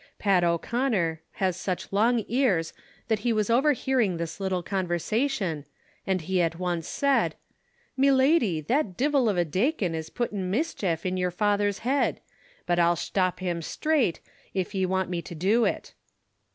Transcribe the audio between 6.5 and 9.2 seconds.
once said: ''Me lady, that